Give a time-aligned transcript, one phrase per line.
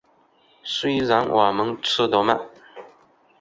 [0.63, 2.39] 虽然我们吃很慢